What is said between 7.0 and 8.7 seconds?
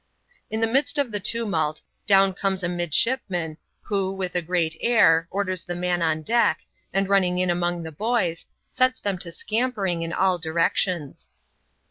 mnning in among the boys,